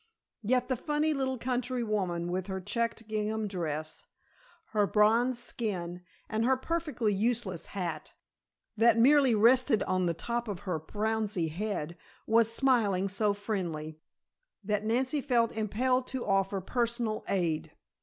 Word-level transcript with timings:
Yet 0.41 0.67
the 0.67 0.75
funny 0.75 1.13
little 1.13 1.37
country 1.37 1.83
woman, 1.83 2.31
with 2.31 2.47
her 2.47 2.59
checked 2.59 3.07
gingham 3.07 3.47
dress, 3.47 4.03
her 4.71 4.87
bronzed 4.87 5.37
skin 5.37 6.01
and 6.27 6.43
her 6.43 6.57
perfectly 6.57 7.13
useless 7.13 7.67
hat, 7.67 8.11
that 8.75 8.97
merely 8.97 9.35
rested 9.35 9.83
on 9.83 10.07
the 10.07 10.15
top 10.15 10.47
of 10.47 10.61
her 10.61 10.79
frowsy 10.79 11.49
head, 11.49 11.97
was 12.25 12.51
smiling 12.51 13.09
so 13.09 13.35
friendly, 13.35 13.99
that 14.63 14.83
Nancy 14.83 15.21
felt 15.21 15.51
impelled 15.51 16.07
to 16.07 16.25
offer 16.25 16.61
personal 16.61 17.23
aid. 17.29 17.71